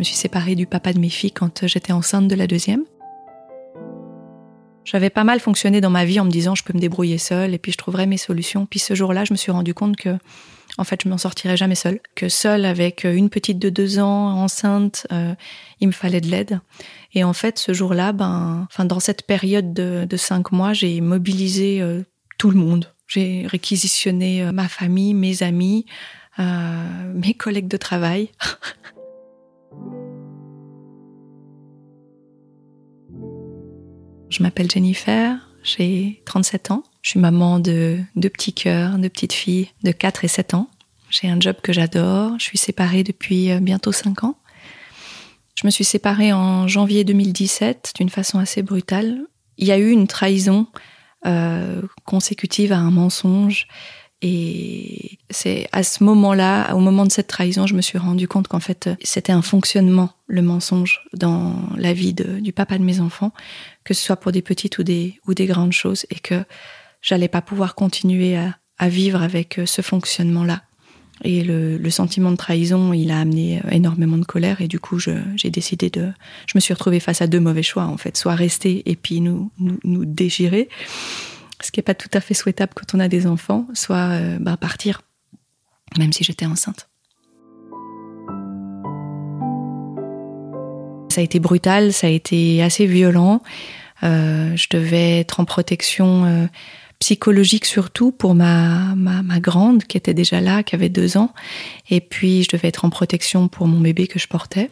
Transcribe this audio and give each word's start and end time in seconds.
me 0.00 0.04
suis 0.04 0.16
séparée 0.16 0.54
du 0.54 0.66
papa 0.66 0.94
de 0.94 0.98
mes 0.98 1.10
filles 1.10 1.30
quand 1.30 1.66
j'étais 1.66 1.92
enceinte 1.92 2.26
de 2.26 2.34
la 2.34 2.46
deuxième. 2.46 2.84
J'avais 4.86 5.10
pas 5.10 5.24
mal 5.24 5.40
fonctionné 5.40 5.82
dans 5.82 5.90
ma 5.90 6.06
vie 6.06 6.18
en 6.18 6.24
me 6.24 6.30
disant 6.30 6.54
je 6.54 6.64
peux 6.64 6.72
me 6.72 6.80
débrouiller 6.80 7.18
seule 7.18 7.52
et 7.52 7.58
puis 7.58 7.70
je 7.70 7.76
trouverai 7.76 8.06
mes 8.06 8.16
solutions. 8.16 8.64
Puis 8.64 8.78
ce 8.78 8.94
jour-là, 8.94 9.26
je 9.26 9.34
me 9.34 9.36
suis 9.36 9.52
rendu 9.52 9.74
compte 9.74 9.96
que 9.96 10.16
en 10.78 10.84
fait, 10.84 11.02
je 11.04 11.08
m'en 11.10 11.18
sortirais 11.18 11.58
jamais 11.58 11.74
seule. 11.74 12.00
Que 12.14 12.30
seule 12.30 12.64
avec 12.64 13.04
une 13.04 13.28
petite 13.28 13.58
de 13.58 13.68
deux 13.68 13.98
ans, 13.98 14.40
enceinte, 14.42 15.06
euh, 15.12 15.34
il 15.80 15.88
me 15.88 15.92
fallait 15.92 16.22
de 16.22 16.28
l'aide. 16.28 16.60
Et 17.12 17.22
en 17.22 17.34
fait, 17.34 17.58
ce 17.58 17.74
jour-là, 17.74 18.12
ben, 18.12 18.66
enfin, 18.70 18.86
dans 18.86 19.00
cette 19.00 19.26
période 19.26 19.74
de, 19.74 20.16
cinq 20.16 20.50
mois, 20.50 20.72
j'ai 20.72 21.02
mobilisé 21.02 21.82
euh, 21.82 22.04
tout 22.38 22.50
le 22.50 22.56
monde. 22.56 22.86
J'ai 23.06 23.46
réquisitionné 23.48 24.42
euh, 24.44 24.52
ma 24.52 24.68
famille, 24.68 25.12
mes 25.12 25.42
amis, 25.42 25.84
mes 26.38 27.34
collègues 27.34 27.68
de 27.68 27.76
travail. 27.76 28.30
Je 34.40 34.42
m'appelle 34.42 34.70
Jennifer, 34.70 35.36
j'ai 35.62 36.22
37 36.24 36.70
ans. 36.70 36.82
Je 37.02 37.10
suis 37.10 37.20
maman 37.20 37.58
de 37.60 37.98
deux 38.16 38.30
petits 38.30 38.54
cœurs, 38.54 38.96
de 38.96 39.06
petites 39.08 39.34
filles 39.34 39.68
de 39.82 39.92
4 39.92 40.24
et 40.24 40.28
7 40.28 40.54
ans. 40.54 40.70
J'ai 41.10 41.28
un 41.28 41.38
job 41.38 41.56
que 41.62 41.74
j'adore. 41.74 42.38
Je 42.38 42.44
suis 42.44 42.56
séparée 42.56 43.04
depuis 43.04 43.50
euh, 43.50 43.60
bientôt 43.60 43.92
5 43.92 44.24
ans. 44.24 44.38
Je 45.56 45.66
me 45.66 45.70
suis 45.70 45.84
séparée 45.84 46.32
en 46.32 46.66
janvier 46.68 47.04
2017 47.04 47.92
d'une 47.96 48.08
façon 48.08 48.38
assez 48.38 48.62
brutale. 48.62 49.26
Il 49.58 49.66
y 49.66 49.72
a 49.72 49.78
eu 49.78 49.90
une 49.90 50.06
trahison 50.06 50.66
euh, 51.26 51.82
consécutive 52.06 52.72
à 52.72 52.78
un 52.78 52.90
mensonge 52.90 53.68
et 54.22 55.18
c'est 55.30 55.68
à 55.72 55.82
ce 55.82 56.04
moment-là, 56.04 56.74
au 56.74 56.78
moment 56.78 57.06
de 57.06 57.12
cette 57.12 57.28
trahison, 57.28 57.66
je 57.66 57.74
me 57.74 57.80
suis 57.80 57.96
rendu 57.96 58.28
compte 58.28 58.48
qu'en 58.48 58.60
fait, 58.60 58.90
c'était 59.02 59.32
un 59.32 59.40
fonctionnement, 59.42 60.10
le 60.26 60.42
mensonge, 60.42 61.02
dans 61.14 61.54
la 61.76 61.94
vie 61.94 62.12
du 62.12 62.52
papa 62.52 62.76
de 62.76 62.84
mes 62.84 63.00
enfants, 63.00 63.32
que 63.84 63.94
ce 63.94 64.02
soit 64.02 64.16
pour 64.16 64.32
des 64.32 64.42
petites 64.42 64.78
ou 64.78 64.82
des, 64.82 65.18
ou 65.26 65.32
des 65.32 65.46
grandes 65.46 65.72
choses, 65.72 66.04
et 66.10 66.16
que 66.16 66.44
j'allais 67.00 67.28
pas 67.28 67.40
pouvoir 67.40 67.74
continuer 67.74 68.36
à, 68.36 68.88
vivre 68.88 69.22
avec 69.22 69.58
euh, 69.58 69.66
ce 69.66 69.82
fonctionnement-là. 69.82 70.62
Et 71.22 71.44
le, 71.44 71.90
sentiment 71.90 72.30
de 72.30 72.36
trahison, 72.36 72.94
il 72.94 73.10
a 73.10 73.20
amené 73.20 73.58
euh, 73.58 73.70
énormément 73.70 74.16
de 74.16 74.24
colère, 74.24 74.62
et 74.62 74.68
du 74.68 74.80
coup, 74.80 74.98
j'ai 74.98 75.50
décidé 75.50 75.90
de. 75.90 76.12
Je 76.46 76.52
me 76.54 76.60
suis 76.60 76.72
retrouvée 76.72 77.00
face 77.00 77.20
à 77.20 77.26
deux 77.26 77.40
mauvais 77.40 77.62
choix, 77.62 77.84
en 77.84 77.98
fait. 77.98 78.16
Soit 78.16 78.34
rester 78.34 78.82
et 78.90 78.96
puis 78.96 79.20
nous, 79.20 79.50
nous, 79.58 79.78
nous 79.84 80.06
déchirer, 80.06 80.70
ce 81.62 81.70
qui 81.70 81.78
n'est 81.78 81.84
pas 81.84 81.94
tout 81.94 82.08
à 82.12 82.20
fait 82.20 82.34
souhaitable 82.34 82.72
quand 82.74 82.94
on 82.94 83.00
a 83.00 83.08
des 83.08 83.26
enfants, 83.26 83.66
soit 83.74 84.10
euh, 84.10 84.38
bah, 84.40 84.56
partir, 84.56 85.02
même 85.98 86.12
si 86.12 86.24
j'étais 86.24 86.46
enceinte. 86.46 86.88
Ça 91.10 91.20
a 91.20 91.24
été 91.24 91.40
brutal, 91.40 91.92
ça 91.92 92.06
a 92.06 92.10
été 92.10 92.62
assez 92.62 92.86
violent. 92.86 93.42
Euh, 94.02 94.56
je 94.56 94.68
devais 94.70 95.18
être 95.18 95.40
en 95.40 95.44
protection 95.44 96.24
euh, 96.24 96.46
psychologique 97.00 97.64
surtout 97.64 98.12
pour 98.12 98.34
ma, 98.34 98.94
ma, 98.94 99.40
grande 99.40 99.84
qui 99.84 99.96
était 99.96 100.14
déjà 100.14 100.40
là, 100.40 100.62
qui 100.62 100.74
avait 100.74 100.88
deux 100.88 101.16
ans. 101.16 101.34
Et 101.90 102.00
puis 102.00 102.44
je 102.44 102.48
devais 102.56 102.68
être 102.68 102.84
en 102.84 102.90
protection 102.90 103.48
pour 103.48 103.66
mon 103.66 103.80
bébé 103.80 104.06
que 104.06 104.18
je 104.18 104.28
portais. 104.28 104.70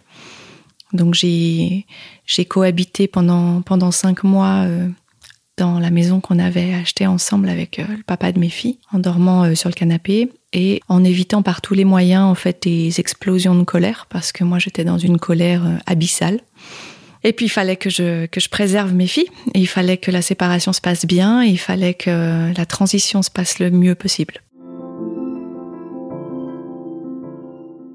Donc 0.92 1.14
j'ai 1.14 1.84
cohabité 2.46 3.08
pendant, 3.08 3.60
pendant 3.60 3.90
cinq 3.90 4.24
mois 4.24 4.66
dans 5.58 5.78
la 5.78 5.90
maison 5.90 6.20
qu'on 6.20 6.38
avait 6.38 6.72
achetée 6.72 7.06
ensemble 7.06 7.48
avec 7.48 7.78
euh, 7.78 7.84
le 7.88 8.02
papa 8.02 8.32
de 8.32 8.38
mes 8.38 8.48
filles, 8.48 8.78
en 8.92 8.98
dormant 8.98 9.44
euh, 9.44 9.54
sur 9.54 9.68
le 9.68 9.74
canapé 9.74 10.30
et 10.54 10.80
en 10.88 11.04
évitant 11.04 11.42
par 11.42 11.60
tous 11.60 11.74
les 11.74 11.84
moyens 11.84 12.22
en 12.22 12.34
fait 12.34 12.62
des 12.62 13.00
explosions 13.00 13.54
de 13.54 13.64
colère 13.64 14.06
parce 14.08 14.32
que 14.32 14.44
moi 14.44 14.58
j'étais 14.58 14.84
dans 14.84 14.96
une 14.96 15.18
colère 15.18 15.66
euh, 15.66 15.76
abyssale. 15.86 16.40
Et 17.24 17.32
puis 17.32 17.46
il 17.46 17.50
fallait 17.50 17.76
que 17.76 17.90
je 17.90 18.26
que 18.26 18.40
je 18.40 18.48
préserve 18.48 18.94
mes 18.94 19.08
filles, 19.08 19.28
et 19.52 19.58
il 19.58 19.66
fallait 19.66 19.96
que 19.96 20.12
la 20.12 20.22
séparation 20.22 20.72
se 20.72 20.80
passe 20.80 21.04
bien, 21.04 21.42
et 21.42 21.48
il 21.48 21.58
fallait 21.58 21.94
que 21.94 22.56
la 22.56 22.64
transition 22.64 23.22
se 23.22 23.30
passe 23.30 23.58
le 23.58 23.72
mieux 23.72 23.96
possible. 23.96 24.40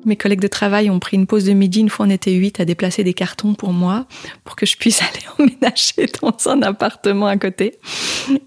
Mes 0.06 0.16
collègues 0.16 0.42
de 0.42 0.48
travail 0.48 0.90
ont 0.90 1.00
pris 1.00 1.18
une 1.18 1.28
pause 1.28 1.46
de 1.46 1.54
midi, 1.54 1.80
une 1.80 1.90
fois 1.90 2.06
on 2.06 2.10
était 2.10 2.32
huit, 2.34 2.60
à 2.60 2.66
déplacer 2.66 3.04
des 3.04 3.14
cartons 3.14 3.54
pour 3.54 3.74
moi, 3.74 4.06
pour 4.44 4.56
que 4.56 4.66
je 4.66 4.78
puisse 4.78 5.02
aller 5.02 5.24
emménager 5.38 6.08
dans 6.22 6.52
un 6.52 6.62
appartement 6.62 7.28
à 7.28 7.38
côté. 7.38 7.78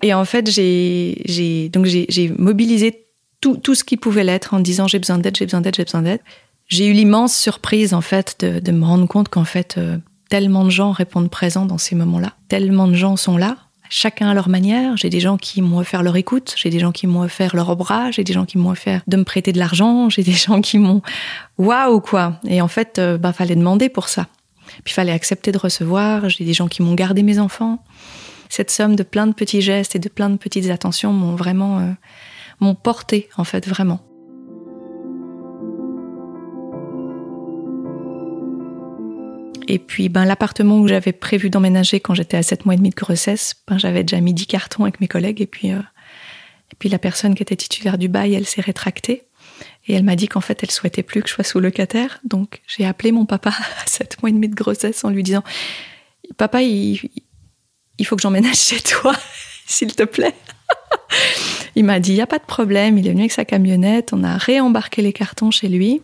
Et 0.03 0.15
en 0.15 0.25
fait, 0.25 0.51
j'ai, 0.51 1.69
donc 1.73 1.87
j'ai, 1.87 2.33
mobilisé 2.39 3.07
tout, 3.41 3.57
tout 3.57 3.75
ce 3.75 3.85
qui 3.85 3.97
pouvait 3.97 4.25
l'être 4.25 4.55
en 4.55 4.61
disant 4.61 4.89
j'ai 4.89 4.99
besoin 4.99 5.19
d'aide, 5.19 5.37
j'ai 5.37 5.47
besoin 5.47 5.61
d'aide, 5.61 5.77
j'ai 5.77 5.85
besoin 5.85 6.03
d'aide. 6.03 6.21
J'ai 6.69 6.87
eu 6.87 6.93
l'immense 6.93 7.37
surprise, 7.37 7.95
en 7.95 8.01
fait, 8.01 8.45
de, 8.45 8.73
me 8.73 8.85
rendre 8.85 9.07
compte 9.07 9.29
qu'en 9.29 9.45
fait, 9.45 9.77
euh, 9.79 9.99
tellement 10.29 10.65
de 10.65 10.71
gens 10.71 10.91
répondent 10.91 11.31
présents 11.31 11.65
dans 11.65 11.79
ces 11.79 11.95
moments-là. 11.95 12.35
Tellement 12.49 12.89
de 12.89 12.95
gens 12.95 13.17
sont 13.17 13.37
là 13.37 13.57
chacun 13.89 14.31
à 14.31 14.35
leur 14.35 14.49
manière. 14.49 14.97
J'ai 14.97 15.11
des 15.11 15.21
gens 15.21 15.37
qui 15.37 15.63
m'ont 15.63 15.79
offert 15.79 16.03
leur 16.03 16.17
écoute, 16.17 16.55
j'ai 16.57 16.71
des 16.71 16.79
gens 16.79 16.93
qui 16.93 17.07
m'ont 17.07 17.23
offert 17.23 17.55
leur 17.57 17.75
bras, 17.77 18.11
j'ai 18.11 18.25
des 18.25 18.33
gens 18.33 18.45
qui 18.45 18.59
m'ont 18.59 18.71
offert 18.71 19.03
de 19.07 19.17
me 19.17 19.25
prêter 19.25 19.53
de 19.53 19.59
l'argent, 19.59 20.09
j'ai 20.09 20.23
des 20.23 20.33
gens 20.33 20.61
qui 20.61 20.79
m'ont 20.79 21.03
waouh 21.59 22.01
quoi. 22.01 22.41
Et 22.49 22.61
en 22.61 22.69
fait, 22.69 22.99
euh, 22.99 23.19
bah 23.19 23.33
fallait 23.33 23.57
demander 23.57 23.89
pour 23.89 24.09
ça. 24.09 24.27
Puis 24.85 24.95
fallait 24.95 25.13
accepter 25.13 25.53
de 25.53 25.59
recevoir. 25.59 26.29
J'ai 26.29 26.45
des 26.45 26.55
gens 26.55 26.69
qui 26.69 26.83
m'ont 26.83 26.95
gardé 26.95 27.23
mes 27.23 27.39
enfants. 27.39 27.83
Cette 28.49 28.71
somme 28.71 28.97
de 28.97 29.03
plein 29.03 29.27
de 29.27 29.33
petits 29.33 29.63
gestes 29.63 29.97
et 29.97 29.99
de 29.99 30.09
plein 30.09 30.31
de 30.31 30.37
petites 30.37 30.71
attentions 30.71 31.13
m'ont 31.13 31.35
vraiment 31.35 31.79
euh, 31.79 31.91
m'ont 32.61 32.75
porté 32.75 33.29
en 33.37 33.45
fait 33.45 33.67
vraiment. 33.67 34.06
Et 39.69 39.79
puis, 39.79 40.09
ben, 40.09 40.25
l'appartement 40.25 40.79
où 40.79 40.89
j'avais 40.89 41.13
prévu 41.13 41.51
d'emménager 41.51 42.01
quand 42.01 42.15
j'étais 42.15 42.37
à 42.37 42.43
7 42.43 42.65
mois 42.65 42.75
et 42.75 42.77
demi 42.77 42.91
de 42.91 42.95
grossesse, 42.95 43.55
ben, 43.67 43.79
j'avais 43.79 44.05
déjà 44.05 44.21
mis 44.21 44.33
10 44.33 44.47
cartons 44.47 44.85
avec 44.85 45.01
mes 45.01 45.09
collègues. 45.09 45.41
Et 45.41 45.47
puis, 45.47 45.73
euh, 45.73 45.81
et 46.73 46.77
puis, 46.79 46.89
la 46.89 46.99
personne 46.99 47.35
qui 47.35 47.43
était 47.43 47.57
titulaire 47.57 47.99
du 47.99 48.09
bail, 48.09 48.35
elle 48.35 48.47
s'est 48.47 48.61
rétractée. 48.61 49.25
Et 49.89 49.95
elle 49.95 50.05
m'a 50.05 50.17
dit 50.17 50.29
qu'en 50.29 50.41
fait, 50.41 50.63
elle 50.63 50.71
souhaitait 50.71 51.03
plus 51.03 51.23
que 51.23 51.29
je 51.29 51.35
sois 51.35 51.45
sous 51.45 51.61
locataire. 51.61 52.21
Donc, 52.25 52.63
j'ai 52.67 52.85
appelé 52.85 53.13
mon 53.13 53.27
papa 53.27 53.51
à 53.85 53.87
7 53.87 54.23
mois 54.23 54.31
et 54.31 54.33
demi 54.33 54.49
de 54.49 54.55
grossesse 54.55 55.05
en 55.05 55.11
lui 55.11 55.23
disant, 55.23 55.43
papa, 56.37 56.63
il, 56.63 57.01
il 57.99 58.07
faut 58.07 58.17
que 58.17 58.23
j'emménage 58.23 58.57
chez 58.57 58.81
toi, 58.81 59.15
s'il 59.67 59.95
te 59.95 60.05
plaît. 60.05 60.35
il 61.77 61.85
m'a 61.85 62.01
dit, 62.01 62.13
il 62.13 62.17
n'y 62.17 62.21
a 62.21 62.27
pas 62.27 62.39
de 62.39 62.45
problème. 62.45 62.99
Il 62.99 63.07
est 63.07 63.11
venu 63.11 63.23
avec 63.23 63.33
sa 63.33 63.45
camionnette. 63.45 64.13
On 64.13 64.23
a 64.23 64.37
réembarqué 64.37 65.03
les 65.03 65.13
cartons 65.13 65.51
chez 65.51 65.69
lui. 65.69 66.03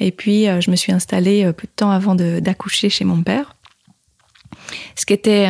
Et 0.00 0.12
puis, 0.12 0.48
euh, 0.48 0.60
je 0.60 0.70
me 0.70 0.76
suis 0.76 0.92
installée 0.92 1.44
euh, 1.44 1.52
peu 1.52 1.66
de 1.66 1.72
temps 1.74 1.90
avant 1.90 2.14
d'accoucher 2.14 2.88
chez 2.88 3.04
mon 3.04 3.22
père. 3.22 3.54
Ce 4.96 5.06
qui 5.06 5.12
était 5.12 5.46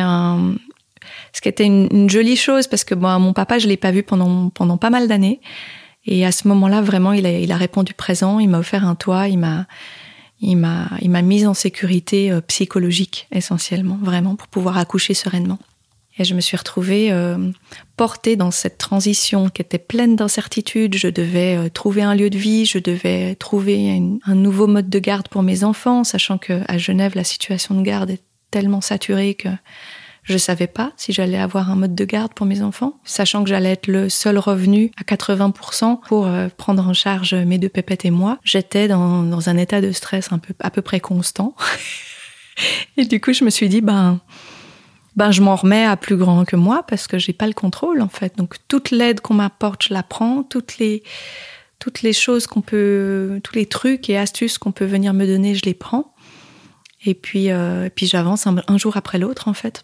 ce 1.33 1.41
qui 1.41 1.49
était 1.49 1.65
une, 1.65 2.09
jolie 2.09 2.35
chose 2.35 2.67
parce 2.67 2.83
que 2.83 2.95
bon, 2.95 3.19
mon 3.19 3.33
papa, 3.33 3.59
je 3.59 3.67
l'ai 3.67 3.77
pas 3.77 3.91
vu 3.91 4.03
pendant 4.03 4.49
pendant 4.49 4.77
pas 4.77 4.89
mal 4.89 5.07
d'années. 5.07 5.41
Et 6.05 6.25
à 6.25 6.31
ce 6.31 6.47
moment-là, 6.47 6.81
vraiment, 6.81 7.13
il 7.13 7.25
a, 7.25 7.31
il 7.31 7.51
a 7.51 7.57
répondu 7.57 7.93
présent. 7.93 8.39
Il 8.39 8.49
m'a 8.49 8.59
offert 8.59 8.85
un 8.85 8.95
toit. 8.95 9.27
Il 9.27 9.37
m'a 9.37 9.67
il 10.41 10.55
m'a 10.57 10.87
il 11.01 11.09
m'a 11.09 11.21
mise 11.21 11.45
en 11.45 11.53
sécurité 11.53 12.31
euh, 12.31 12.41
psychologique 12.41 13.27
essentiellement, 13.31 13.99
vraiment 14.01 14.35
pour 14.35 14.47
pouvoir 14.47 14.77
accoucher 14.77 15.13
sereinement. 15.13 15.59
Et 16.19 16.25
je 16.25 16.35
me 16.35 16.41
suis 16.41 16.57
retrouvée 16.57 17.11
euh, 17.11 17.51
portée 17.95 18.35
dans 18.35 18.51
cette 18.51 18.77
transition 18.77 19.49
qui 19.49 19.61
était 19.61 19.79
pleine 19.79 20.17
d'incertitudes. 20.17 20.95
Je 20.95 21.07
devais 21.07 21.55
euh, 21.55 21.69
trouver 21.69 22.03
un 22.03 22.13
lieu 22.13 22.29
de 22.29 22.37
vie, 22.37 22.65
je 22.65 22.77
devais 22.77 23.35
trouver 23.35 24.01
un 24.25 24.35
nouveau 24.35 24.67
mode 24.67 24.89
de 24.89 24.99
garde 24.99 25.29
pour 25.29 25.43
mes 25.43 25.63
enfants, 25.63 26.03
sachant 26.03 26.37
que 26.37 26.61
à 26.67 26.77
Genève 26.77 27.13
la 27.15 27.23
situation 27.23 27.73
de 27.73 27.81
garde 27.81 28.09
est 28.09 28.21
tellement 28.51 28.81
saturée 28.81 29.35
que 29.35 29.47
je 30.23 30.37
savais 30.37 30.67
pas 30.67 30.91
si 30.97 31.13
j'allais 31.13 31.39
avoir 31.39 31.71
un 31.71 31.75
mode 31.75 31.95
de 31.95 32.05
garde 32.05 32.33
pour 32.33 32.45
mes 32.45 32.61
enfants, 32.61 32.99
sachant 33.05 33.43
que 33.43 33.49
j'allais 33.49 33.71
être 33.71 33.87
le 33.87 34.09
seul 34.09 34.37
revenu 34.37 34.91
à 34.97 35.03
80% 35.03 36.01
pour 36.05 36.27
euh, 36.27 36.49
prendre 36.55 36.85
en 36.85 36.93
charge 36.93 37.33
mes 37.33 37.57
deux 37.57 37.69
pépettes 37.69 38.05
et 38.05 38.11
moi. 38.11 38.37
J'étais 38.43 38.87
dans, 38.87 39.23
dans 39.23 39.49
un 39.49 39.57
état 39.57 39.79
de 39.79 39.91
stress 39.91 40.31
un 40.31 40.37
peu 40.37 40.53
à 40.59 40.69
peu 40.69 40.81
près 40.81 40.99
constant. 40.99 41.55
et 42.97 43.05
du 43.05 43.21
coup, 43.21 43.31
je 43.31 43.43
me 43.45 43.49
suis 43.49 43.69
dit 43.69 43.81
ben 43.81 44.19
ben 45.19 45.31
je 45.31 45.41
m'en 45.41 45.57
remets 45.57 45.83
à 45.83 45.97
plus 45.97 46.15
grand 46.15 46.45
que 46.45 46.55
moi 46.55 46.83
parce 46.87 47.05
que 47.05 47.17
j'ai 47.17 47.33
pas 47.33 47.45
le 47.45 47.51
contrôle 47.51 48.01
en 48.01 48.07
fait. 48.07 48.37
Donc 48.37 48.55
toute 48.69 48.89
l'aide 48.89 49.19
qu'on 49.19 49.33
m'apporte, 49.33 49.83
je 49.83 49.93
la 49.93 50.01
prends, 50.01 50.43
toutes 50.43 50.77
les 50.77 51.03
toutes 51.77 52.03
les 52.03 52.13
choses 52.13 52.47
qu'on 52.47 52.61
peut, 52.61 53.41
tous 53.43 53.53
les 53.55 53.65
trucs 53.65 54.09
et 54.09 54.17
astuces 54.17 54.57
qu'on 54.57 54.71
peut 54.71 54.85
venir 54.85 55.13
me 55.13 55.27
donner, 55.27 55.55
je 55.55 55.65
les 55.65 55.73
prends. 55.73 56.13
Et 57.05 57.15
puis 57.15 57.51
euh, 57.51 57.89
puis 57.93 58.07
j'avance 58.07 58.47
un, 58.47 58.77
jour 58.77 58.95
après 58.95 59.19
l'autre 59.19 59.49
en 59.49 59.53
fait. 59.53 59.83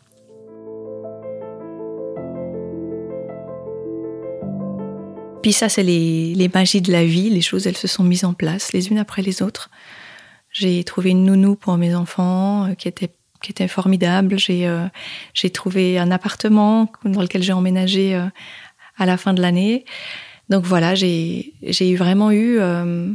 Puis 5.44 5.52
ça, 5.52 5.68
c'est 5.68 5.84
les, 5.84 6.34
les 6.34 6.48
magies 6.48 6.82
de 6.82 6.94
la 6.94 7.04
vie. 7.04 7.30
Les 7.30 7.42
choses, 7.42 7.68
elles 7.68 7.78
se 7.78 7.90
sont 7.90 8.04
mises 8.04 8.24
en 8.24 8.34
place 8.34 8.72
les 8.72 8.88
unes 8.88 8.98
après 8.98 9.22
les 9.22 9.42
autres. 9.42 9.70
J'ai 10.50 10.84
trouvé 10.86 11.10
une 11.10 11.26
nounou 11.26 11.56
pour 11.56 11.78
mes 11.78 11.94
enfants 11.94 12.68
euh, 12.68 12.74
qui 12.74 12.88
était 12.88 13.12
qui 13.46 13.52
était 13.52 13.68
formidable. 13.68 14.40
J'ai 14.40 14.68
euh, 14.68 14.88
j'ai 15.34 15.52
trouvé 15.52 16.00
un 16.00 16.10
appartement 16.10 16.92
dans 17.04 17.22
lequel 17.22 17.44
j'ai 17.44 17.54
emménagé 17.54 18.16
euh, 18.16 18.26
à 18.98 19.06
la 19.06 19.18
fin 19.18 19.34
de 19.34 19.42
l'année. 19.42 19.86
Donc 20.50 20.64
voilà, 20.64 20.96
j'ai 20.96 21.54
j'ai 21.62 21.96
vraiment 21.96 22.32
eu 22.32 22.58
euh, 22.60 23.12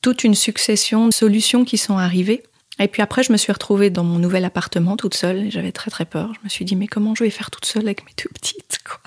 toute 0.00 0.24
une 0.24 0.34
succession 0.34 1.06
de 1.06 1.12
solutions 1.12 1.64
qui 1.64 1.76
sont 1.76 1.98
arrivées 1.98 2.42
Et 2.78 2.88
puis 2.88 3.02
après, 3.02 3.22
je 3.22 3.32
me 3.32 3.36
suis 3.36 3.52
retrouvée 3.52 3.90
dans 3.90 4.04
mon 4.04 4.18
nouvel 4.18 4.46
appartement 4.46 4.96
toute 4.96 5.14
seule. 5.14 5.50
J'avais 5.50 5.72
très 5.72 5.90
très 5.90 6.06
peur. 6.06 6.32
Je 6.34 6.40
me 6.42 6.48
suis 6.48 6.64
dit, 6.64 6.74
mais 6.74 6.86
comment 6.86 7.14
je 7.14 7.24
vais 7.24 7.30
faire 7.30 7.50
toute 7.50 7.66
seule 7.66 7.82
avec 7.82 8.04
mes 8.06 8.12
deux 8.16 8.30
petites 8.32 8.78
quoi? 8.82 9.00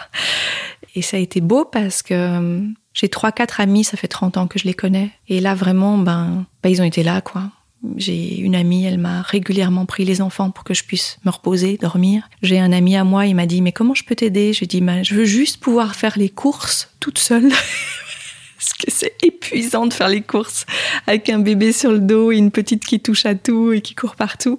Et 0.95 1.01
ça 1.01 1.17
a 1.17 1.19
été 1.19 1.41
beau 1.41 1.65
parce 1.65 2.03
que 2.03 2.61
j'ai 2.93 3.09
trois, 3.09 3.31
quatre 3.31 3.59
amis, 3.59 3.83
ça 3.83 3.97
fait 3.97 4.07
30 4.07 4.37
ans 4.37 4.47
que 4.47 4.59
je 4.59 4.65
les 4.65 4.75
connais. 4.75 5.09
Et 5.27 5.39
là, 5.39 5.55
vraiment, 5.55 5.97
ben, 5.97 6.45
ben 6.61 6.69
ils 6.69 6.79
ont 6.79 6.85
été 6.85 7.01
là, 7.01 7.21
quoi. 7.21 7.49
J'ai 7.97 8.37
une 8.37 8.55
amie, 8.55 8.85
elle 8.85 8.97
m'a 8.97 9.21
régulièrement 9.21 9.85
pris 9.85 10.05
les 10.05 10.21
enfants 10.21 10.51
pour 10.51 10.63
que 10.63 10.73
je 10.73 10.83
puisse 10.83 11.17
me 11.25 11.31
reposer, 11.31 11.77
dormir. 11.77 12.29
J'ai 12.41 12.59
un 12.59 12.71
ami 12.71 12.95
à 12.95 13.03
moi, 13.03 13.25
il 13.25 13.35
m'a 13.35 13.45
dit 13.45 13.61
mais 13.61 13.73
comment 13.73 13.93
je 13.93 14.03
peux 14.03 14.15
t'aider? 14.15 14.53
J'ai 14.53 14.65
dit 14.65 14.81
ben, 14.81 15.03
je 15.03 15.15
veux 15.15 15.25
juste 15.25 15.57
pouvoir 15.57 15.95
faire 15.95 16.17
les 16.17 16.29
courses 16.29 16.89
toute 16.99 17.19
seule. 17.19 17.49
Parce 18.57 18.73
que 18.73 18.89
c'est 18.89 19.15
épuisant 19.21 19.85
de 19.85 19.93
faire 19.93 20.07
les 20.07 20.21
courses 20.21 20.65
avec 21.05 21.29
un 21.29 21.39
bébé 21.39 21.73
sur 21.73 21.91
le 21.91 21.99
dos 21.99 22.31
et 22.31 22.37
une 22.37 22.51
petite 22.51 22.85
qui 22.85 23.01
touche 23.01 23.25
à 23.25 23.35
tout 23.35 23.73
et 23.73 23.81
qui 23.81 23.93
court 23.93 24.15
partout. 24.15 24.57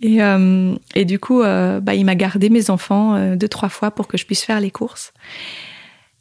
Et, 0.00 0.22
euh, 0.22 0.74
du 0.94 1.18
coup, 1.18 1.42
euh, 1.42 1.80
bah, 1.80 1.94
il 1.94 2.04
m'a 2.04 2.14
gardé 2.14 2.50
mes 2.50 2.70
enfants 2.70 3.14
euh, 3.14 3.36
deux, 3.36 3.48
trois 3.48 3.68
fois 3.68 3.90
pour 3.90 4.06
que 4.06 4.16
je 4.16 4.26
puisse 4.26 4.42
faire 4.42 4.60
les 4.60 4.70
courses. 4.70 5.12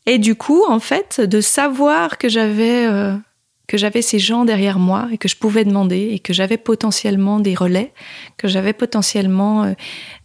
Et 0.06 0.18
du 0.18 0.36
coup, 0.36 0.63
en 0.68 0.80
fait, 0.80 1.19
de 1.19 1.42
savoir 1.42 2.18
que 2.18 2.30
j'avais 2.30 2.88
que 3.67 3.77
j'avais 3.77 4.01
ces 4.01 4.17
gens 4.17 4.45
derrière 4.45 4.79
moi 4.79 5.09
et 5.11 5.17
que 5.17 5.27
je 5.27 5.35
pouvais 5.35 5.65
demander 5.65 6.09
et 6.11 6.19
que 6.19 6.31
j'avais 6.31 6.57
potentiellement 6.57 7.39
des 7.39 7.53
relais, 7.53 7.93
que 8.37 8.47
j'avais 8.47 8.71
potentiellement 8.73 9.65
euh, 9.65 9.73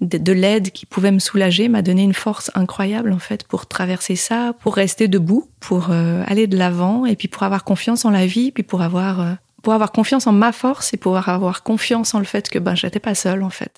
de, 0.00 0.32
l'aide 0.32 0.70
qui 0.70 0.86
pouvait 0.86 1.10
me 1.10 1.18
soulager, 1.18 1.68
m'a 1.68 1.82
donné 1.82 2.02
une 2.02 2.14
force 2.14 2.52
incroyable 2.54 3.12
en 3.12 3.18
fait 3.18 3.44
pour 3.44 3.66
traverser 3.66 4.14
ça, 4.14 4.54
pour 4.60 4.76
rester 4.76 5.08
debout, 5.08 5.50
pour 5.58 5.88
euh, 5.90 6.22
aller 6.26 6.46
de 6.46 6.56
l'avant 6.56 7.04
et 7.04 7.16
puis 7.16 7.28
pour 7.28 7.42
avoir 7.42 7.64
confiance 7.64 8.04
en 8.04 8.10
la 8.10 8.26
vie, 8.26 8.52
puis 8.52 8.62
pour 8.62 8.80
avoir 8.80 9.20
euh, 9.20 9.32
pour 9.62 9.72
avoir 9.72 9.92
confiance 9.92 10.26
en 10.26 10.32
ma 10.32 10.52
force 10.52 10.94
et 10.94 10.96
pouvoir 10.96 11.28
avoir 11.28 11.62
confiance 11.62 12.14
en 12.14 12.18
le 12.20 12.24
fait 12.24 12.48
que 12.48 12.58
ben 12.58 12.74
j'étais 12.74 13.00
pas 13.00 13.14
seule 13.14 13.42
en 13.42 13.50
fait. 13.50 13.72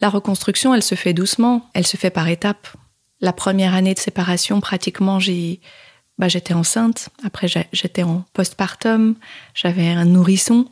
La 0.00 0.10
reconstruction, 0.10 0.74
elle 0.74 0.82
se 0.82 0.94
fait 0.94 1.12
doucement, 1.12 1.68
elle 1.74 1.86
se 1.86 1.96
fait 1.96 2.10
par 2.10 2.28
étapes. 2.28 2.68
La 3.20 3.32
première 3.32 3.74
année 3.74 3.94
de 3.94 3.98
séparation, 3.98 4.60
pratiquement, 4.60 5.18
j'ai 5.18 5.60
bah, 6.18 6.28
j'étais 6.28 6.54
enceinte. 6.54 7.10
Après, 7.24 7.48
j'étais 7.72 8.02
en 8.02 8.24
postpartum. 8.32 9.14
J'avais 9.54 9.88
un 9.88 10.04
nourrisson. 10.04 10.66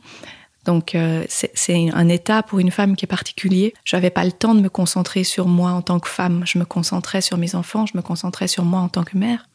Donc, 0.67 0.95
euh, 0.95 1.23
c'est 1.29 1.89
un 1.93 2.09
état 2.09 2.43
pour 2.43 2.59
une 2.59 2.71
femme 2.71 2.97
qui 2.97 3.05
est 3.05 3.07
particulier. 3.07 3.73
J'avais 3.85 4.09
pas 4.09 4.25
le 4.25 4.33
temps 4.33 4.53
de 4.53 4.59
me 4.59 4.67
concentrer 4.67 5.23
sur 5.23 5.47
moi 5.47 5.71
en 5.71 5.81
tant 5.81 5.99
que 6.01 6.09
femme. 6.09 6.43
Je 6.45 6.59
me 6.59 6.65
concentrais 6.65 7.21
sur 7.21 7.37
mes 7.37 7.55
enfants. 7.55 7.85
Je 7.85 7.95
me 7.95 8.01
concentrais 8.01 8.49
sur 8.49 8.65
moi 8.65 8.81
en 8.81 8.89
tant 8.89 9.05
que 9.05 9.17
mère. 9.17 9.47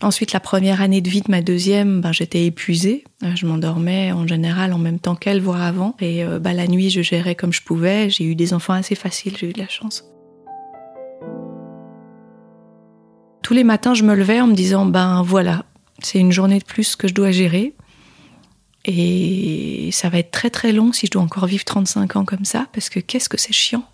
Ensuite, 0.00 0.32
la 0.32 0.40
première 0.40 0.80
année 0.80 1.02
de 1.02 1.10
vie 1.10 1.20
de 1.20 1.30
ma 1.30 1.42
deuxième, 1.42 2.00
ben, 2.00 2.12
j'étais 2.12 2.46
épuisée. 2.46 3.04
Euh, 3.22 3.36
je 3.36 3.44
m'endormais 3.44 4.12
en 4.12 4.26
général 4.26 4.72
en 4.72 4.78
même 4.78 4.98
temps 4.98 5.16
qu'elle, 5.16 5.42
voire 5.42 5.60
avant. 5.60 5.96
Et 6.00 6.24
euh, 6.24 6.38
bah, 6.38 6.54
la 6.54 6.66
nuit, 6.66 6.88
je 6.88 7.02
gérais 7.02 7.34
comme 7.34 7.52
je 7.52 7.60
pouvais. 7.60 8.08
J'ai 8.08 8.24
eu 8.24 8.34
des 8.34 8.54
enfants 8.54 8.72
assez 8.72 8.94
faciles. 8.94 9.36
J'ai 9.36 9.50
eu 9.50 9.52
de 9.52 9.60
la 9.60 9.68
chance. 9.68 10.04
Tous 13.44 13.52
les 13.52 13.62
matins, 13.62 13.92
je 13.92 14.04
me 14.04 14.14
levais 14.14 14.40
en 14.40 14.46
me 14.46 14.54
disant, 14.54 14.86
ben 14.86 15.22
voilà, 15.22 15.66
c'est 16.02 16.18
une 16.18 16.32
journée 16.32 16.58
de 16.58 16.64
plus 16.64 16.96
que 16.96 17.06
je 17.06 17.14
dois 17.14 17.30
gérer. 17.30 17.74
Et 18.86 19.90
ça 19.92 20.08
va 20.08 20.18
être 20.18 20.30
très 20.30 20.48
très 20.48 20.72
long 20.72 20.92
si 20.92 21.06
je 21.06 21.10
dois 21.10 21.22
encore 21.22 21.46
vivre 21.46 21.64
35 21.64 22.16
ans 22.16 22.24
comme 22.24 22.46
ça, 22.46 22.66
parce 22.72 22.88
que 22.88 23.00
qu'est-ce 23.00 23.28
que 23.28 23.36
c'est 23.36 23.52
chiant. 23.52 23.84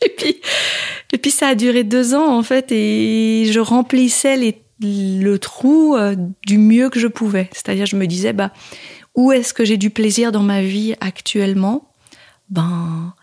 et, 0.02 1.18
puis, 1.18 1.30
ça 1.32 1.48
a 1.48 1.54
duré 1.56 1.82
deux 1.82 2.14
ans 2.14 2.32
en 2.38 2.44
fait, 2.44 2.70
et 2.70 3.50
je 3.50 3.58
remplissais 3.58 4.54
le 4.80 5.36
trou 5.38 5.96
euh, 5.96 6.14
du 6.46 6.58
mieux 6.58 6.90
que 6.90 7.00
je 7.00 7.08
pouvais. 7.08 7.50
C'est-à-dire, 7.52 7.86
je 7.86 7.96
me 7.96 8.06
disais, 8.06 8.32
bah, 8.32 8.52
où 9.16 9.32
est-ce 9.32 9.52
que 9.52 9.64
j'ai 9.64 9.78
du 9.78 9.90
plaisir 9.90 10.30
dans 10.30 10.44
ma 10.44 10.62
vie 10.62 10.94
actuellement? 11.00 11.92
Ben, 12.50 13.14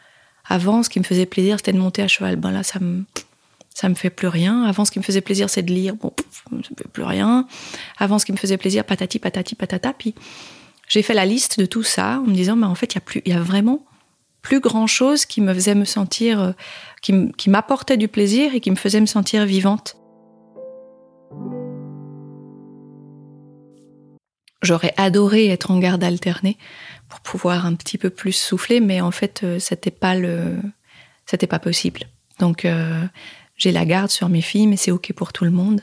avant, 0.45 0.83
ce 0.83 0.89
qui 0.89 0.99
me 0.99 1.05
faisait 1.05 1.25
plaisir, 1.25 1.55
c'était 1.57 1.71
de 1.71 1.79
monter 1.79 2.01
à 2.01 2.09
cheval. 2.09 2.35
Ben 2.35 2.51
là, 2.51 2.63
ça 2.63 2.79
me 2.81 3.05
ça 3.73 3.89
me 3.89 3.95
fait 3.95 4.09
plus 4.09 4.27
rien. 4.27 4.63
Avant, 4.63 4.85
ce 4.85 4.91
qui 4.91 4.99
me 4.99 5.03
faisait 5.03 5.21
plaisir, 5.21 5.49
c'est 5.49 5.63
de 5.63 5.71
lire. 5.71 5.95
Bon, 5.95 6.13
ça 6.27 6.55
me 6.55 6.61
fait 6.63 6.87
plus 6.87 7.03
rien. 7.03 7.47
Avant, 7.97 8.19
ce 8.19 8.25
qui 8.25 8.31
me 8.31 8.37
faisait 8.37 8.57
plaisir, 8.57 8.83
patati, 8.85 9.19
patati, 9.19 9.55
patata. 9.55 9.93
Puis, 9.93 10.13
j'ai 10.87 11.01
fait 11.01 11.13
la 11.13 11.25
liste 11.25 11.59
de 11.59 11.65
tout 11.65 11.83
ça 11.83 12.19
en 12.19 12.27
me 12.27 12.33
disant, 12.33 12.55
mais 12.55 12.67
en 12.67 12.75
fait, 12.75 12.95
il 12.95 13.29
y 13.29 13.31
a 13.31 13.35
y 13.35 13.37
a 13.37 13.41
vraiment 13.41 13.85
plus 14.41 14.59
grand 14.59 14.87
chose 14.87 15.25
qui 15.25 15.41
me 15.41 15.53
faisait 15.53 15.73
me 15.73 15.85
sentir, 15.85 16.41
euh, 16.41 16.51
qui, 17.01 17.31
qui 17.31 17.49
m'apportait 17.49 17.97
du 17.97 18.07
plaisir 18.07 18.53
et 18.53 18.59
qui 18.59 18.69
me 18.69 18.75
faisait 18.75 19.01
me 19.01 19.05
sentir 19.05 19.45
vivante. 19.45 19.95
J'aurais 24.61 24.93
adoré 24.97 25.47
être 25.47 25.71
en 25.71 25.79
garde 25.79 26.03
alternée 26.03 26.57
pour 27.09 27.21
pouvoir 27.21 27.65
un 27.65 27.75
petit 27.75 27.97
peu 27.97 28.09
plus 28.09 28.33
souffler, 28.33 28.79
mais 28.79 29.01
en 29.01 29.11
fait, 29.11 29.41
euh, 29.43 29.59
c'était 29.59 29.91
pas 29.91 30.15
le, 30.15 30.57
c'était 31.25 31.47
pas 31.47 31.59
possible. 31.59 32.01
Donc, 32.39 32.65
euh, 32.65 33.05
j'ai 33.55 33.71
la 33.71 33.85
garde 33.85 34.09
sur 34.09 34.29
mes 34.29 34.41
filles, 34.41 34.67
mais 34.67 34.77
c'est 34.77 34.91
OK 34.91 35.13
pour 35.13 35.33
tout 35.33 35.45
le 35.45 35.51
monde. 35.51 35.81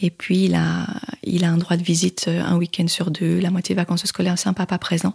Et 0.00 0.10
puis, 0.10 0.44
il 0.44 0.54
a, 0.54 0.86
il 1.22 1.44
a 1.44 1.50
un 1.50 1.56
droit 1.56 1.76
de 1.76 1.82
visite 1.82 2.26
euh, 2.28 2.42
un 2.42 2.56
week-end 2.56 2.88
sur 2.88 3.10
deux, 3.10 3.38
la 3.38 3.50
moitié 3.50 3.74
vacances 3.74 4.04
scolaires, 4.06 4.38
c'est 4.38 4.48
un 4.48 4.54
papa 4.54 4.78
présent. 4.78 5.14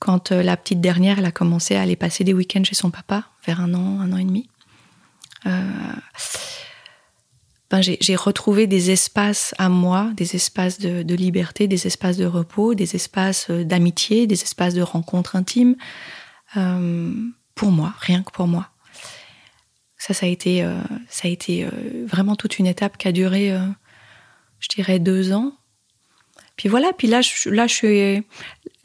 Quand 0.00 0.32
euh, 0.32 0.42
la 0.42 0.56
petite 0.56 0.80
dernière, 0.80 1.18
elle 1.18 1.24
a 1.24 1.32
commencé 1.32 1.76
à 1.76 1.82
aller 1.82 1.96
passer 1.96 2.24
des 2.24 2.34
week-ends 2.34 2.64
chez 2.64 2.74
son 2.74 2.90
papa, 2.90 3.24
vers 3.46 3.60
un 3.60 3.72
an, 3.74 4.00
un 4.00 4.12
an 4.12 4.16
et 4.16 4.24
demi, 4.24 4.48
euh, 5.46 5.70
ben 7.70 7.80
j'ai 7.80 8.16
retrouvé 8.16 8.66
des 8.66 8.90
espaces 8.90 9.54
à 9.58 9.68
moi, 9.68 10.10
des 10.14 10.36
espaces 10.36 10.78
de, 10.78 11.14
liberté, 11.14 11.66
des 11.66 11.86
espaces 11.86 12.16
de 12.16 12.26
repos, 12.26 12.74
des 12.74 12.94
espaces 12.94 13.50
d'amitié, 13.50 14.26
des 14.26 14.40
espaces 14.42 14.74
de 14.74 14.82
rencontres 14.82 15.34
intimes, 15.34 15.74
euh, 16.56 17.12
pour 17.54 17.72
moi, 17.72 17.94
rien 17.98 18.22
que 18.22 18.30
pour 18.30 18.46
moi. 18.46 18.68
Ça, 20.06 20.12
ça 20.12 20.26
a 20.26 20.28
été, 20.28 20.62
euh, 20.62 20.74
ça 21.08 21.28
a 21.28 21.30
été 21.30 21.64
euh, 21.64 21.70
vraiment 22.06 22.36
toute 22.36 22.58
une 22.58 22.66
étape 22.66 22.98
qui 22.98 23.08
a 23.08 23.12
duré, 23.12 23.50
euh, 23.50 23.60
je 24.60 24.68
dirais, 24.68 24.98
deux 24.98 25.32
ans. 25.32 25.54
Puis 26.56 26.68
voilà, 26.68 26.90
puis 26.92 27.08
là, 27.08 27.22
là, 27.46 27.66
je 27.66 28.20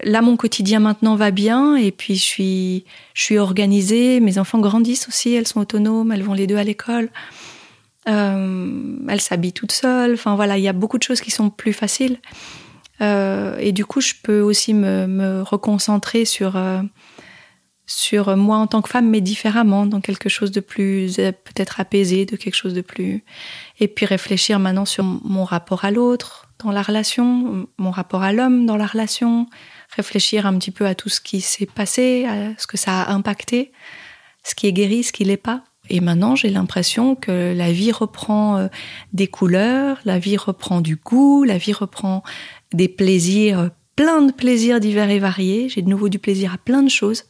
là, 0.02 0.22
mon 0.22 0.38
quotidien 0.38 0.80
maintenant 0.80 1.18
va 1.18 1.32
bien, 1.32 1.76
et 1.76 1.92
puis 1.92 2.16
je 2.16 2.24
suis, 2.24 2.86
je 3.14 3.24
suis 3.24 3.38
organisée. 3.38 4.22
Mes 4.22 4.38
enfants 4.38 4.60
grandissent 4.60 5.10
aussi, 5.10 5.34
elles 5.34 5.46
sont 5.46 5.60
autonomes, 5.60 6.14
elles 6.14 6.24
vont 6.24 6.34
les 6.34 6.48
deux 6.48 6.56
à 6.56 6.64
l'école. 6.64 7.10
elles 8.06 9.20
s'habillent 9.20 9.52
toutes 9.52 9.74
seules. 9.74 10.14
Enfin 10.14 10.38
voilà, 10.38 10.58
il 10.58 10.64
y 10.64 10.70
a 10.70 10.74
beaucoup 10.74 10.98
de 10.98 11.04
choses 11.04 11.20
qui 11.20 11.32
sont 11.32 11.50
plus 11.50 11.74
faciles. 11.74 12.18
et 13.02 13.72
du 13.74 13.84
coup, 13.84 14.00
je 14.00 14.14
peux 14.24 14.40
aussi 14.40 14.74
me, 14.74 15.06
me 15.06 15.42
reconcentrer 15.42 16.24
sur 16.24 16.58
sur 17.90 18.38
moi 18.38 18.58
en 18.58 18.68
tant 18.68 18.84
que 18.84 18.90
femme, 18.90 19.10
mais 19.10 19.20
différemment, 19.20 19.88
dans 19.88 20.00
quelque 20.00 20.30
chose 20.30 20.52
de 20.52 20.60
plus 20.60 21.18
euh, 21.18 21.32
peut-être 21.32 21.80
apaisé, 21.80 22.26
de 22.26 22.36
quelque 22.36 22.56
chose 22.56 22.76
de 22.76 22.82
plus... 22.82 23.24
Et 23.80 23.88
puis 23.88 24.06
réfléchir 24.06 24.60
maintenant 24.60 24.86
sur 24.86 25.04
mon 25.04 25.44
rapport 25.44 25.86
à 25.86 25.92
l'autre 25.92 26.50
dans 26.64 26.72
la 26.72 26.84
relation, 26.84 27.68
mon 27.78 27.90
rapport 27.90 28.22
à 28.22 28.32
l'homme 28.32 28.66
dans 28.68 28.76
la 28.76 28.86
relation, 28.86 29.48
réfléchir 29.96 30.46
un 30.46 30.58
petit 30.60 30.72
peu 30.72 30.86
à 30.86 30.94
tout 30.94 31.10
ce 31.10 31.20
qui 31.20 31.42
s'est 31.42 31.66
passé, 31.66 32.26
à 32.26 32.60
ce 32.60 32.68
que 32.68 32.78
ça 32.78 33.02
a 33.02 33.12
impacté, 33.12 33.72
ce 34.44 34.54
qui 34.54 34.68
est 34.68 34.74
guéri, 34.74 35.04
ce 35.04 35.12
qui 35.12 35.24
l'est 35.24 35.38
pas. 35.38 35.64
Et 35.90 36.00
maintenant, 36.00 36.36
j'ai 36.36 36.50
l'impression 36.50 37.16
que 37.16 37.56
la 37.56 37.72
vie 37.72 37.92
reprend 37.92 38.58
euh, 38.58 38.68
des 39.14 39.28
couleurs, 39.28 39.98
la 40.06 40.20
vie 40.20 40.38
reprend 40.38 40.82
du 40.82 40.96
goût, 40.96 41.44
la 41.44 41.58
vie 41.58 41.74
reprend 41.74 42.22
des 42.72 42.88
plaisirs, 42.88 43.72
plein 43.96 44.22
de 44.22 44.32
plaisirs 44.32 44.80
divers 44.80 45.10
et 45.10 45.20
variés. 45.20 45.70
J'ai 45.70 45.82
de 45.82 45.90
nouveau 45.90 46.08
du 46.08 46.20
plaisir 46.20 46.54
à 46.54 46.58
plein 46.60 46.84
de 46.84 46.90
choses. 46.90 47.24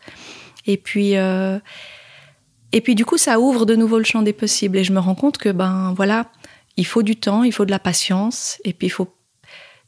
Et 0.65 0.77
puis, 0.77 1.17
euh, 1.17 1.59
et 2.71 2.81
puis 2.81 2.95
du 2.95 3.05
coup, 3.05 3.17
ça 3.17 3.39
ouvre 3.39 3.65
de 3.65 3.75
nouveau 3.75 3.97
le 3.97 4.03
champ 4.03 4.21
des 4.21 4.33
possibles. 4.33 4.77
Et 4.77 4.83
je 4.83 4.93
me 4.93 4.99
rends 4.99 5.15
compte 5.15 5.37
que 5.37 5.49
ben 5.49 5.93
voilà, 5.95 6.31
il 6.77 6.85
faut 6.85 7.03
du 7.03 7.15
temps, 7.15 7.43
il 7.43 7.51
faut 7.51 7.65
de 7.65 7.71
la 7.71 7.79
patience. 7.79 8.59
Et 8.65 8.73
puis 8.73 8.87
il 8.87 8.91
faut. 8.91 9.13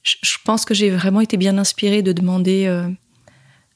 Je 0.03 0.37
pense 0.43 0.65
que 0.65 0.73
j'ai 0.73 0.89
vraiment 0.89 1.21
été 1.21 1.37
bien 1.37 1.59
inspirée 1.59 2.01
de 2.01 2.11
demander, 2.11 2.65
euh, 2.65 2.89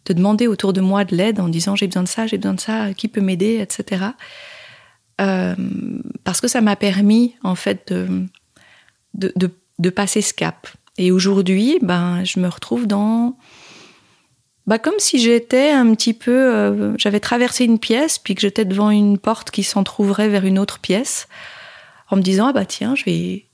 de 0.05 0.13
demander 0.13 0.47
autour 0.47 0.73
de 0.73 0.81
moi 0.81 1.05
de 1.05 1.15
l'aide 1.15 1.39
en 1.39 1.49
disant 1.49 1.75
j'ai 1.75 1.85
besoin 1.85 2.01
de 2.01 2.07
ça, 2.07 2.25
j'ai 2.25 2.37
besoin 2.37 2.55
de 2.55 2.59
ça, 2.59 2.93
qui 2.95 3.07
peut 3.07 3.21
m'aider, 3.21 3.59
etc. 3.59 4.05
Euh, 5.21 5.55
parce 6.23 6.41
que 6.41 6.47
ça 6.47 6.61
m'a 6.61 6.75
permis 6.75 7.35
en 7.43 7.53
fait 7.53 7.93
de, 7.93 8.25
de, 9.13 9.31
de, 9.35 9.51
de 9.77 9.89
passer 9.91 10.23
ce 10.23 10.33
cap. 10.33 10.67
Et 10.97 11.11
aujourd'hui, 11.11 11.77
ben, 11.81 12.23
je 12.23 12.39
me 12.39 12.47
retrouve 12.47 12.87
dans 12.87 13.37
bah 14.67 14.79
comme 14.79 14.97
si 14.97 15.19
j'étais 15.19 15.69
un 15.69 15.93
petit 15.93 16.13
peu, 16.13 16.31
euh, 16.31 16.93
j'avais 16.97 17.19
traversé 17.19 17.65
une 17.65 17.79
pièce, 17.79 18.17
puis 18.17 18.33
que 18.33 18.41
j'étais 18.41 18.65
devant 18.65 18.89
une 18.89 19.17
porte 19.17 19.51
qui 19.51 19.63
s'entr'ouvrait 19.63 20.29
vers 20.29 20.45
une 20.45 20.57
autre 20.57 20.79
pièce, 20.79 21.27
en 22.09 22.15
me 22.15 22.21
disant 22.21 22.47
ah 22.47 22.53
bah 22.53 22.65
tiens, 22.65 22.95
je 22.95 23.03
vais, 23.05 23.45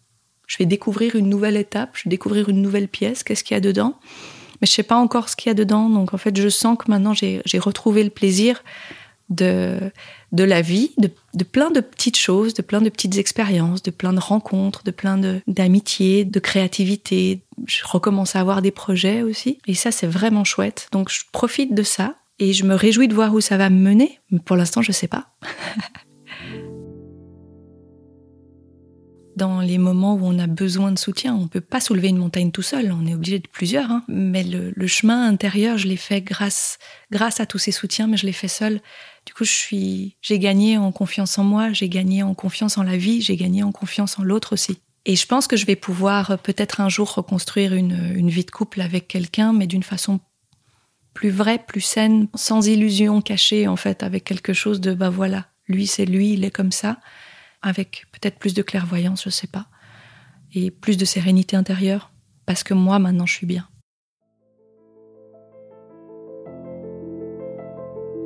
je 0.48 0.58
vais 0.58 0.66
découvrir 0.66 1.16
une 1.16 1.30
nouvelle 1.30 1.58
étape, 1.58 1.92
je 1.96 2.04
vais 2.06 2.10
découvrir 2.10 2.48
une 2.48 2.62
nouvelle 2.62 2.88
pièce, 2.88 3.24
qu'est-ce 3.24 3.44
qu'il 3.44 3.56
y 3.56 3.58
a 3.58 3.62
dedans, 3.62 4.00
mais 4.62 4.68
je 4.68 4.72
sais 4.72 4.84
pas 4.84 4.96
encore 4.96 5.28
ce 5.28 5.36
qu'il 5.36 5.50
y 5.50 5.52
a 5.52 5.56
dedans, 5.56 5.90
donc 5.90 6.14
en 6.14 6.18
fait 6.18 6.38
je 6.40 6.50
sens 6.50 6.78
que 6.78 6.90
maintenant 6.90 7.14
j'ai 7.14 7.42
retrouvé 7.60 8.04
le 8.04 8.10
plaisir 8.10 8.64
de, 9.32 9.92
de 10.32 10.44
la 10.44 10.62
vie, 10.62 10.92
de, 10.98 11.10
de, 11.34 11.44
plein 11.44 11.72
de 11.72 11.80
petites 11.80 12.18
choses, 12.18 12.54
de 12.54 12.62
plein 12.62 12.82
de 12.82 12.90
petites 12.90 13.18
expériences, 13.18 13.82
de 13.82 13.90
plein 13.90 14.14
de 14.14 14.20
rencontres, 14.20 14.84
de 14.84 14.92
plein 14.92 15.20
d'amitiés, 15.48 16.26
de, 16.26 16.32
de 16.32 16.40
créativité. 16.40 17.42
Je 17.66 17.84
recommence 17.86 18.36
à 18.36 18.42
avoir 18.42 18.62
des 18.62 18.72
projets 18.72 19.24
aussi. 19.24 19.58
Et 19.66 19.74
ça, 19.74 19.92
c'est 19.92 20.08
vraiment 20.08 20.44
chouette. 20.44 20.88
Donc, 20.92 21.10
je 21.10 21.22
profite 21.32 21.74
de 21.74 21.84
ça 21.84 22.16
et 22.38 22.54
je 22.54 22.66
me 22.66 22.76
réjouis 22.76 23.08
de 23.08 23.16
voir 23.16 23.34
où 23.34 23.42
ça 23.42 23.58
va 23.58 23.70
me 23.70 23.82
mener. 23.82 24.20
Mais 24.30 24.40
pour 24.40 24.56
l'instant, 24.56 24.82
je 24.82 24.92
sais 24.92 25.08
pas. 25.08 25.28
dans 29.36 29.62
les 29.62 29.78
moments 29.78 30.16
où 30.16 30.22
on 30.24 30.40
a 30.40 30.48
besoin 30.48 30.92
de 30.92 31.00
soutien. 31.00 31.36
On 31.36 31.44
ne 31.44 31.48
peut 31.48 31.62
pas 31.62 31.80
soulever 31.80 32.10
une 32.10 32.18
montagne 32.18 32.52
tout 32.52 32.62
seul, 32.62 32.92
on 32.92 33.06
est 33.06 33.14
obligé 33.14 33.40
de 33.40 33.48
plusieurs. 33.48 33.90
Hein. 33.90 34.04
Mais 34.08 34.44
le, 34.44 34.88
chemin 34.88 35.28
intérieur, 35.28 35.78
je 35.78 35.88
l'ai 35.88 35.98
fait 35.98 36.22
grâce, 36.22 36.78
grâce 37.12 37.40
à 37.40 37.46
tous 37.46 37.58
ces 37.58 37.72
soutiens, 37.72 38.08
mais 38.08 38.18
je 38.18 38.26
l'ai 38.26 38.34
fait 38.34 38.48
seul. 38.48 38.82
Du 39.26 39.34
coup, 39.34 39.44
je 39.44 39.52
suis, 39.52 40.18
j'ai 40.22 40.40
gagné 40.40 40.78
en 40.78 40.92
confiance 40.92 41.38
en 41.38 41.44
moi, 41.44 41.72
j'ai 41.74 41.90
gagné 41.90 42.24
en 42.24 42.34
confiance 42.34 42.78
en 42.78 42.84
la 42.84 42.98
vie, 42.98 43.22
j'ai 43.22 43.38
gagné 43.38 43.64
en 43.64 43.72
confiance 43.72 44.20
en 44.20 44.24
l'autre 44.24 44.54
aussi. 44.54 44.80
Et 45.06 45.16
je 45.16 45.26
pense 45.26 45.48
que 45.48 45.58
je 45.58 45.66
vais 45.66 45.76
pouvoir 45.76 46.32
euh, 46.32 46.38
peut-être 46.38 46.80
un 46.80 46.90
jour 46.90 47.14
reconstruire 47.14 47.74
une, 47.74 48.14
une 48.16 48.30
vie 48.30 48.46
de 48.46 48.52
couple 48.52 48.82
avec 48.82 49.08
quelqu'un, 49.08 49.54
mais 49.54 49.68
d'une 49.68 49.84
façon 49.84 50.20
plus 51.14 51.30
vraie, 51.30 51.60
plus 51.60 51.82
saine, 51.82 52.28
sans 52.36 52.68
illusion 52.68 53.22
cachée 53.22 53.68
en 53.68 53.76
fait, 53.76 54.04
avec 54.04 54.24
quelque 54.24 54.54
chose 54.54 54.80
de 54.80 54.94
bah 54.94 55.10
voilà, 55.10 55.48
lui 55.68 55.88
c'est 55.88 56.06
lui, 56.06 56.34
il 56.34 56.44
est 56.46 56.52
comme 56.52 56.72
ça 56.72 57.00
avec 57.62 58.06
peut-être 58.12 58.38
plus 58.40 58.54
de 58.54 58.62
clairvoyance, 58.62 59.24
je 59.24 59.30
sais 59.30 59.48
pas, 59.48 59.68
et 60.54 60.72
plus 60.72 60.98
de 60.98 61.06
sérénité 61.06 61.56
intérieure, 61.56 62.12
parce 62.46 62.64
que 62.64 62.74
moi 62.74 63.00
maintenant 63.00 63.26
je 63.26 63.34
suis 63.34 63.48
bien. 63.48 63.68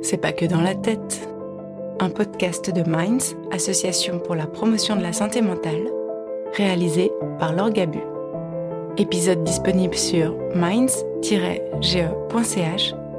C'est 0.02 0.18
pas 0.18 0.32
que 0.32 0.46
dans 0.46 0.60
la 0.60 0.74
tête. 0.74 1.28
Un 1.98 2.10
podcast 2.10 2.70
de 2.70 2.82
Minds, 2.88 3.34
association 3.50 4.18
pour 4.18 4.34
la 4.34 4.46
promotion 4.46 4.96
de 4.96 5.02
la 5.02 5.12
santé 5.12 5.40
mentale, 5.40 5.90
réalisé 6.54 7.10
par 7.38 7.52
Laure 7.54 7.70
Gabu. 7.70 8.00
Épisode 8.98 9.42
disponible 9.44 9.94
sur 9.94 10.36
minds-ge.ch 10.54 11.34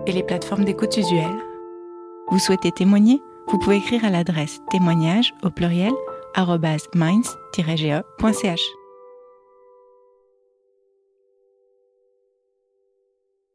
et 0.05 0.11
les 0.11 0.23
plateformes 0.23 0.63
d'écoute 0.63 0.95
usuelles. 0.95 1.39
Vous 2.29 2.39
souhaitez 2.39 2.71
témoigner? 2.71 3.21
Vous 3.47 3.57
pouvez 3.57 3.77
écrire 3.77 4.05
à 4.05 4.09
l'adresse 4.09 4.59
témoignage 4.71 5.33
au 5.43 5.49
pluriel 5.49 5.93
minds-ge.ch. 6.95 8.61